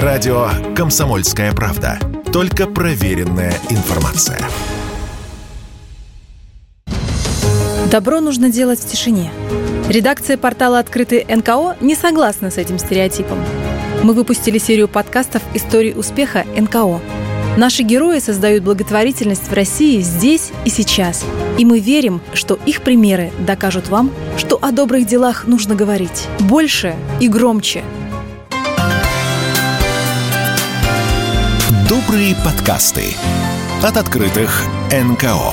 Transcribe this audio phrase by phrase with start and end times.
[0.00, 1.98] Радио «Комсомольская правда».
[2.32, 4.38] Только проверенная информация.
[7.90, 9.30] Добро нужно делать в тишине.
[9.90, 13.36] Редакция портала «Открытый НКО» не согласна с этим стереотипом.
[14.02, 17.02] Мы выпустили серию подкастов «Истории успеха НКО».
[17.58, 21.22] Наши герои создают благотворительность в России здесь и сейчас.
[21.58, 26.94] И мы верим, что их примеры докажут вам, что о добрых делах нужно говорить больше
[27.20, 27.84] и громче.
[31.92, 33.02] Добрые подкасты
[33.82, 35.52] от открытых НКО.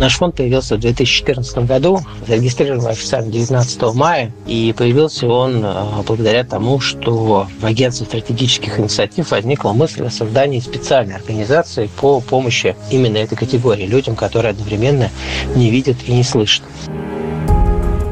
[0.00, 6.42] Наш фонд появился в 2014 году, зарегистрирован официально 19 мая, и появился он а, благодаря
[6.42, 13.18] тому, что в Агентстве стратегических инициатив возникла мысль о создании специальной организации по помощи именно
[13.18, 15.10] этой категории, людям, которые одновременно
[15.54, 16.64] не видят и не слышат.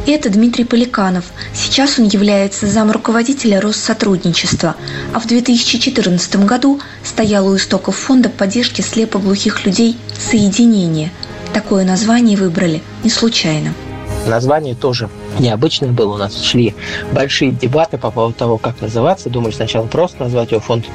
[0.06, 1.24] Это Дмитрий Поликанов.
[1.54, 4.76] Сейчас он является зам руководителя Россотрудничества,
[5.12, 11.10] а в 2014 году стоял у истоков фонда поддержки слепоглухих людей «Соединение»,
[11.52, 13.74] Такое название выбрали не случайно.
[14.26, 16.14] Название тоже необычное было.
[16.14, 16.74] У нас шли
[17.12, 19.30] большие дебаты по поводу того, как называться.
[19.30, 20.86] Думали сначала просто назвать его фонд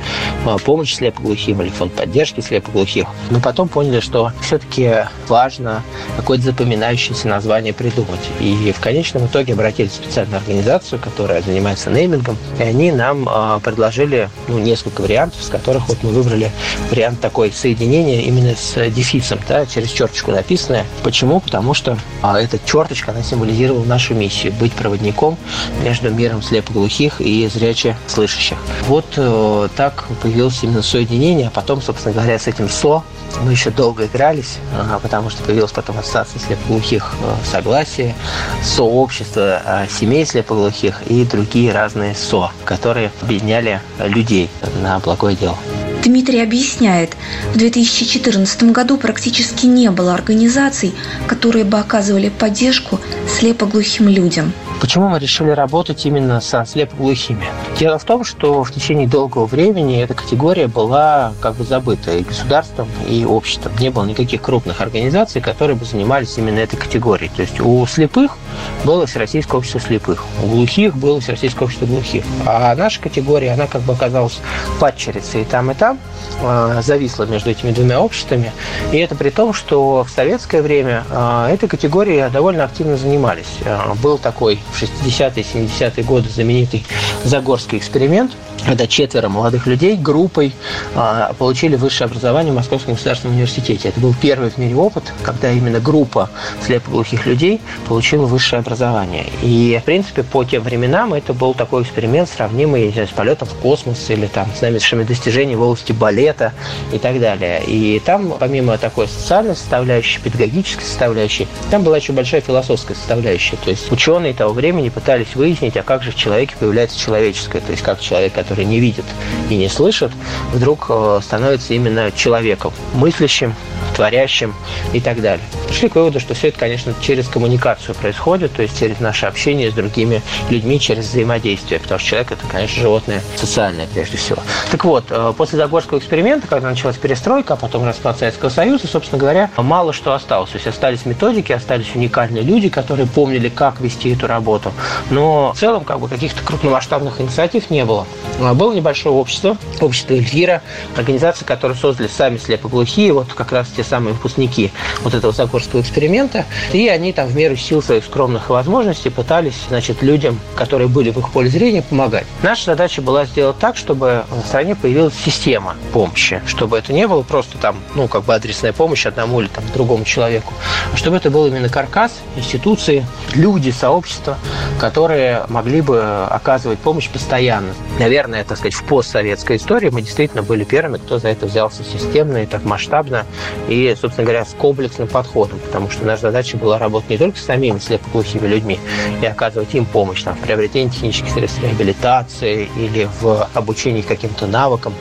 [0.45, 3.05] а, помощи слепоглухим или фонд поддержки слепоглухих.
[3.29, 5.83] Но потом поняли, что все-таки важно
[6.17, 8.19] какое-то запоминающееся название придумать.
[8.39, 12.37] И в конечном итоге обратились в специальную организацию, которая занимается неймингом.
[12.59, 16.51] И они нам э, предложили ну, несколько вариантов, с которых вот мы выбрали
[16.91, 20.85] вариант такой соединения именно с дефисом, да, через черточку написанное.
[21.03, 21.39] Почему?
[21.39, 25.37] Потому что э, эта черточка, она символизировала нашу миссию– быть проводником
[25.83, 28.57] между миром слепоглухих и зряче слышащих.
[28.87, 33.03] Вот э, так появилось именно соединение, а потом, собственно говоря, с этим СО
[33.43, 38.15] мы еще долго игрались, э, потому что появилась потом ассоциация слепоглухих э, согласие,
[38.63, 44.49] сообщество э, семей слепоглухих и другие разные СО, которые объединяли людей
[44.81, 45.57] на благое дело.
[46.05, 47.15] Дмитрий объясняет,
[47.53, 50.93] в 2014 году практически не было организаций,
[51.27, 57.45] которые бы оказывали поддержку слепоглухим людям– Почему мы решили работать именно со слепоглухими?
[57.77, 62.23] Дело в том, что в течение долгого времени эта категория была как бы забыта и
[62.23, 63.73] государством, и обществом.
[63.81, 67.29] Не было никаких крупных организаций, которые бы занимались именно этой категорией.
[67.35, 68.37] То есть у слепых
[68.85, 72.23] было Всероссийское общество слепых, у глухих было Всероссийское общество глухих.
[72.45, 74.39] А наша категория, она как бы оказалась
[74.79, 75.99] падчерицей и там, и там,
[76.41, 78.53] э, зависла между этими двумя обществами.
[78.93, 83.59] И это при том, что в советское время э, этой категорией довольно активно занимались.
[83.65, 86.85] Э, был такой в 60-е, 70-е годы знаменитый
[87.25, 88.31] Загорский эксперимент,
[88.65, 90.53] когда четверо молодых людей группой
[90.95, 93.89] а, получили высшее образование в Московском государственном университете.
[93.89, 96.29] Это был первый в мире опыт, когда именно группа
[96.65, 99.25] слепоглухих людей получила высшее образование.
[99.41, 104.09] И, в принципе, по тем временам это был такой эксперимент, сравнимый с полетом в космос
[104.09, 106.53] или там, с наивысшими достижениями в области балета
[106.91, 107.61] и так далее.
[107.65, 113.57] И там, помимо такой социальной составляющей, педагогической составляющей, там была еще большая философская составляющая.
[113.57, 117.71] То есть ученые того времени пытались выяснить, а как же в человеке появляется человеческое, то
[117.71, 119.05] есть как человек, который не видит
[119.49, 120.11] и не слышит,
[120.53, 123.55] вдруг э, становится именно человеком, мыслящим,
[123.95, 124.53] творящим
[124.93, 125.45] и так далее.
[125.67, 129.71] Пришли к выводу, что все это, конечно, через коммуникацию происходит, то есть через наше общение
[129.71, 134.41] с другими людьми, через взаимодействие, потому что человек– это, конечно, животное социальное прежде всего.
[134.71, 139.19] Так вот, э, после Загорского эксперимента, когда началась перестройка, а потом распад Советского Союза, собственно
[139.19, 140.51] говоря, мало что осталось.
[140.51, 144.71] То есть остались методики, остались уникальные люди, которые помнили, как вести эту работу.
[145.09, 148.05] Но в целом, как бы, каких-то крупномасштабных инициатив не было.
[148.39, 150.61] А было небольшое общество, общество Эльвира,
[150.95, 154.71] организация, которую создали сами слепоглухие, вот как раз те самые выпускники
[155.03, 156.45] вот этого Загорского эксперимента.
[156.73, 161.19] И они там в меру сил своих скромных возможностей пытались, значит, людям, которые были в
[161.19, 162.25] их поле зрения, помогать.
[162.43, 167.21] Наша задача была сделать так, чтобы в стране появилась система помощи, чтобы это не было
[167.21, 170.53] просто там, ну, как бы адресная помощь одному или там другому человеку,
[170.93, 174.37] а чтобы это был именно каркас, институции, люди, сообщества,
[174.79, 177.73] которые могли бы оказывать помощь постоянно.
[177.99, 182.43] Наверное, так сказать, в постсоветской истории мы действительно были первыми, кто за это взялся системно
[182.43, 183.25] и так масштабно
[183.67, 187.45] и, собственно говоря, с комплексным подходом, потому что наша задача была работать не только с
[187.45, 188.79] самими слепоглухими людьми
[189.21, 194.93] и оказывать им помощь там, в приобретении технических средств реабилитации или в обучении каким-то навыкам,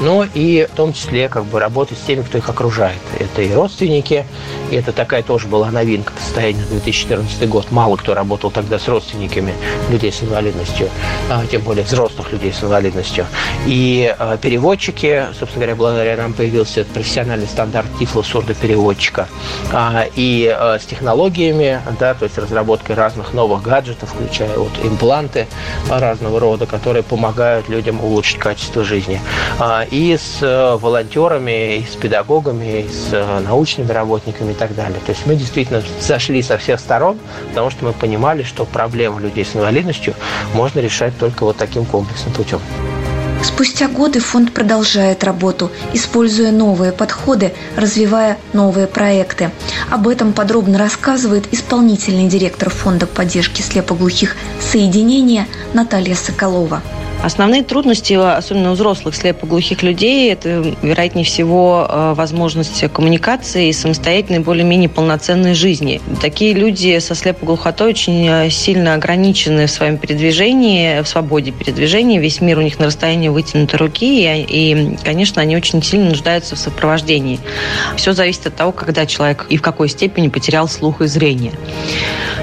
[0.00, 2.98] но и в том числе как бы работать с теми, кто их окружает.
[3.18, 4.24] Это и родственники,
[4.70, 7.70] и это такая тоже была новинка по состоянию 2014 год.
[7.70, 9.54] Мало кто работал тогда с родственниками
[9.90, 10.88] людей с инвалидностью,
[11.28, 13.26] а тем более взрослых людей с инвалидностью.
[13.66, 19.28] И э, переводчики, собственно говоря, благодаря нам появился профессиональный стандарт тифло-сурдопереводчика.
[19.92, 25.48] А, и э, с технологиями, да, то есть разработкой разных новых гаджетов, включая вот импланты
[25.88, 29.20] разного рода, которые помогают людям улучшить качество жизни.
[29.58, 33.10] А, и с волонтерами, и с педагогами, и с
[33.44, 35.00] научными работниками и так далее.
[35.04, 39.44] То есть мы действительно зашли со всех сторон, потому что мы понимали, что проблемы людей
[39.44, 40.14] с инвалидностью
[40.54, 42.60] можно решать только вот таким комплексным путем.
[43.42, 49.50] Спустя годы фонд продолжает работу, используя новые подходы, развивая новые проекты.
[49.90, 56.82] Об этом подробно рассказывает исполнительный директор фонда поддержки слепоглухих «Соединения» Наталья Соколова.
[57.22, 64.38] Основные трудности, особенно у взрослых слепоглухих людей, это, вероятнее всего, э, возможность коммуникации и самостоятельной,
[64.38, 66.00] более-менее полноценной жизни.
[66.22, 72.18] Такие люди со слепоглухотой очень э, сильно ограничены в своем передвижении, в свободе передвижения.
[72.18, 76.56] Весь мир у них на расстоянии вытянутой руки, и, и конечно, они очень сильно нуждаются
[76.56, 77.38] в сопровождении.
[77.96, 81.52] Все зависит от того, когда человек и в какой степени потерял слух и зрение.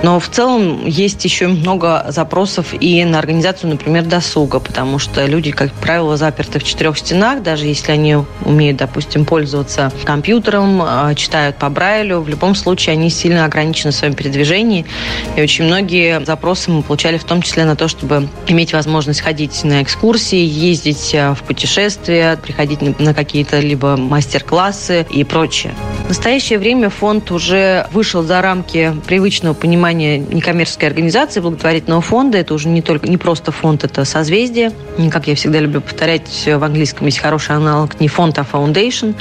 [0.04, 5.52] Но в целом есть еще много запросов и на организацию, например, досуга, потому что люди,
[5.52, 11.56] как правило, заперты в четырех стенах, даже если они умеют, допустим, пользоваться компьютером, а, читают
[11.58, 14.86] по Брайлю, в любом случае они сильно ограничены в своем передвижении.
[15.36, 19.64] И очень многие запросы мы получали в том числе на то, чтобы иметь возможность ходить
[19.64, 25.74] на экскурсии, ездить а, в путешествия, приходить на какие-то либо мастер-классы и прочее.
[26.06, 32.38] В настоящее время фонд уже вышел за рамки привычного понимания некоммерческой организации благотворительного фонда.
[32.38, 34.72] Это уже не только не просто фонд, это созвездие созвездие.
[35.12, 39.16] Как я всегда люблю повторять, в английском есть хороший аналог не фонд, а foundation,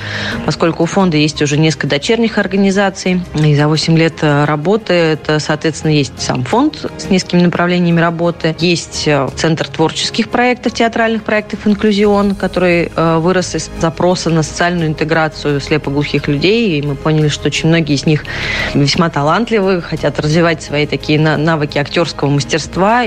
[0.45, 3.21] поскольку у фонда есть уже несколько дочерних организаций.
[3.35, 8.57] И за 8 лет работы это, соответственно, есть сам фонд с несколькими направлениями работы.
[8.59, 14.89] Есть э, Центр творческих проектов, театральных проектов «Инклюзион», который э, вырос из запроса на социальную
[14.89, 16.79] интеграцию слепоглухих людей.
[16.79, 18.25] И мы поняли, что очень многие из них
[18.73, 23.05] весьма талантливы, хотят развивать свои такие навыки актерского мастерства.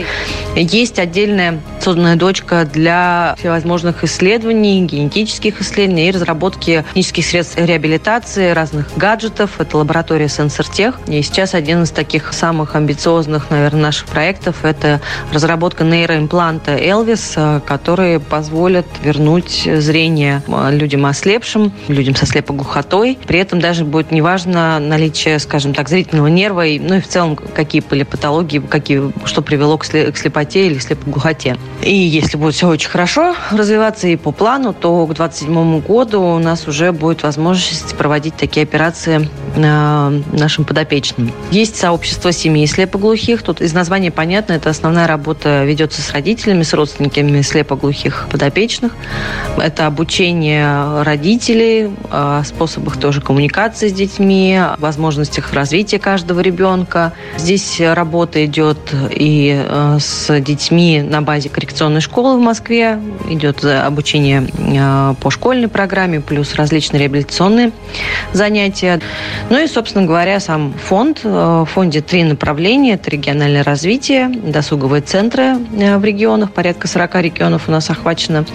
[0.56, 8.95] Есть отдельная созданная дочка для всевозможных исследований, генетических исследований и разработки технических средств реабилитации, разных
[8.95, 9.60] гаджетов.
[9.60, 11.00] Это лаборатория Сенсортех.
[11.07, 15.01] И сейчас один из таких самых амбициозных, наверное, наших проектов– это
[15.33, 17.36] разработка нейроимпланта Элвис,
[17.66, 23.18] который позволит вернуть зрение людям ослепшим, людям со слепоглухотой.
[23.25, 27.81] При этом даже будет неважно наличие, скажем так, зрительного нерва, ну и в целом какие
[27.81, 31.57] были патологии, какие, что привело к слепоте или слепоглухоте.
[31.81, 36.39] И если будет все очень хорошо развиваться и по плану, то к 2027 году у
[36.39, 41.31] нас уже будет возможность проводить такие операции нашим подопечным.
[41.51, 43.44] Есть сообщество семей слепоглухих.
[43.44, 48.96] Тут из названия понятно, это основная работа ведется с родителями, с родственниками слепоглухих подопечных.
[49.57, 57.13] Это обучение родителей, о способах тоже коммуникации с детьми, возможностях развития каждого ребенка.
[57.38, 58.78] Здесь работа идет
[59.12, 63.00] и э, с детьми на базе коррекционной школы в Москве,
[63.30, 67.72] идет обучение э, по школьной программе, плюс различные реабилитационные
[68.34, 69.00] занятия.
[69.50, 71.21] Ну и, собственно говоря, сам фонд.
[71.24, 72.94] Э, в фонде три направления.
[72.94, 76.51] Это региональное развитие, досуговые центры э, в регионах.
[76.51, 78.45] Порядка 40 регионов у нас охвачено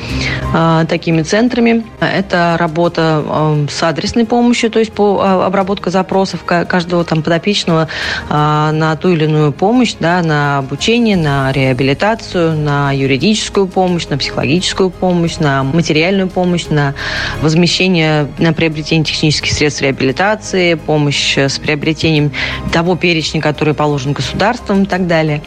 [0.55, 1.85] э, такими центрами.
[2.01, 3.25] Это работа
[3.71, 7.89] с адресной помощью, то есть по обработка запросов каждого там подопечного
[8.29, 14.91] на ту или иную помощь, да, на обучение, на реабилитацию, на юридическую помощь, на психологическую
[14.91, 16.95] помощь, на материальную помощь, на
[17.43, 22.33] возмещение, на приобретение технических средств реабилитации, помощь с приобретением
[22.73, 25.43] того перечня, который положен государством и так далее.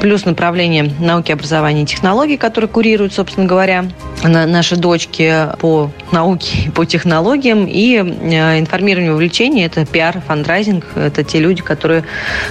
[0.00, 3.86] Плюс направление науки, образования и технологий, которые курируют, собственно говоря,
[4.22, 7.66] наши дочки по науке по технологиям.
[7.66, 10.84] И э, информирование увлечения– это пиар, фандрайзинг.
[10.96, 12.04] Это те люди, которые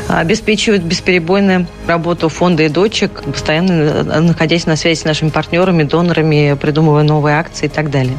[0.08, 6.58] обеспечивают бесперебойную работу фонда и дочек, постоянно э, находясь на связи с нашими партнерами, донорами,
[6.60, 8.18] придумывая новые акции и так далее.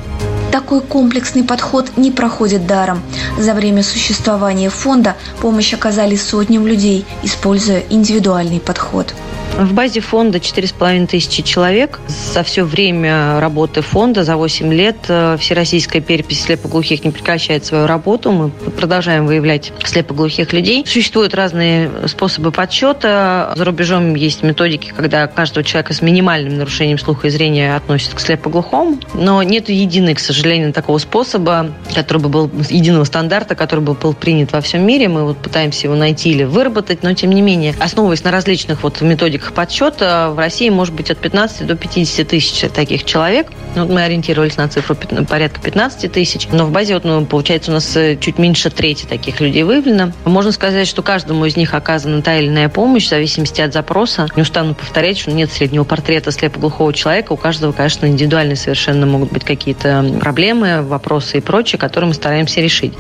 [0.55, 3.03] Такой комплексный подход не проходит даром.
[3.37, 9.17] За время существования фонда помощь оказали сотням людей, используя индивидуальный подход.
[9.59, 12.01] В базе фонда 4,5 тысячи человек.
[12.09, 17.87] За все время работы фонда, за 8 лет, э, Всероссийская перепись слепоглухих не прекращает свою
[17.87, 18.33] работу.
[18.33, 20.85] Мы продолжаем выявлять слепоглухих людей.
[20.85, 23.53] Существуют разные способы подсчета.
[23.55, 28.19] За рубежом есть методики, когда каждого человека с минимальным нарушением слуха и зрения относят к
[28.19, 28.99] слепоглухому.
[29.15, 34.15] Но нет единой, к сожалению, такого способа, который бы был единого стандарта, который бы был
[34.15, 35.07] принят во всем мире.
[35.07, 39.01] Мы вот пытаемся его найти или выработать, но тем не менее, основываясь на различных вот
[39.01, 43.49] методиках методиках подсчета в России может быть от 15 до 50 тысяч таких человек.
[43.75, 44.97] Ну, мы ориентировались на цифру
[45.29, 49.05] порядка 15 тысяч, но в базе, вот, ну, получается, у нас э, чуть меньше трети
[49.05, 50.13] таких людей выявлено.
[50.25, 54.29] Можно сказать, что каждому из них оказана та или иная помощь в зависимости от запроса.
[54.37, 57.33] Не устану повторять, что нет среднего портрета слепоглухого человека.
[57.33, 62.61] У каждого, конечно, индивидуальные совершенно могут быть какие-то проблемы, вопросы и прочее, которые мы стараемся
[62.61, 62.95] решить.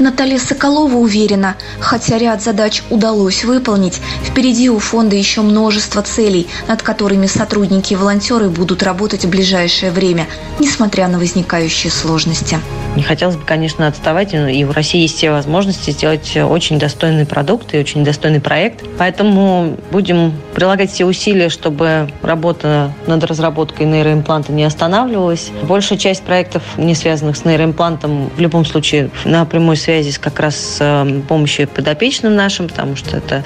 [0.00, 6.82] Наталья Соколова уверена, хотя ряд задач удалось выполнить, впереди у фонда еще множество целей, над
[6.82, 10.26] которыми сотрудники и волонтеры будут работать в ближайшее время,
[10.58, 12.58] несмотря на возникающие сложности.
[12.96, 17.74] Не хотелось бы, конечно, отставать, и в России есть все возможности сделать очень достойный продукт
[17.74, 18.84] и очень достойный проект.
[18.98, 25.50] Поэтому будем прилагать все усилия, чтобы работа над разработкой нейроимпланта не останавливалась.
[25.62, 30.38] Большая часть проектов, не связанных с нейроимплантом, в любом случае на прямой связи с как
[30.40, 33.44] раз с эм, помощью подопечным нашим, потому что это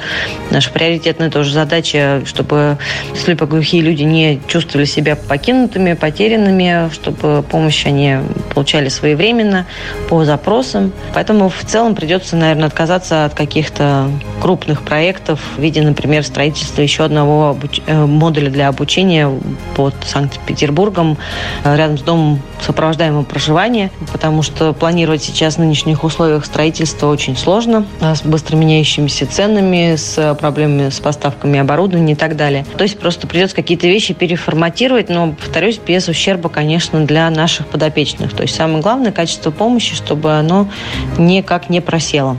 [0.51, 2.79] наша приоритетная тоже задача, чтобы
[3.17, 8.19] слепоглухие люди не чувствовали себя покинутыми, потерянными, чтобы помощь они
[8.55, 9.67] получали своевременно,
[10.09, 10.93] по запросам.
[11.15, 14.11] Поэтому в целом придется, наверное, отказаться от каких-то
[14.41, 17.81] крупных проектов в виде, например, строительства еще одного обуч...
[17.87, 19.31] Э, модуля для обучения
[19.77, 21.17] под Санкт-Петербургом
[21.65, 27.37] э, рядом с домом сопровождаемого проживания, потому что планировать сейчас в нынешних условиях строительства очень
[27.37, 32.65] сложно, э, с быстро меняющимися ценами, с проблемами с поставками оборудования и так далее.
[32.77, 38.33] То есть просто придется какие-то вещи переформатировать, но, повторюсь, без ущерба, конечно, для наших подопечных.
[38.35, 40.69] То есть самое главное, качество помощи, чтобы оно
[41.19, 42.37] никак не просело.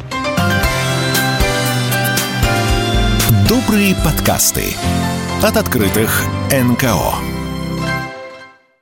[3.69, 4.75] Добрые подкасты
[5.43, 7.38] от открытых НКО.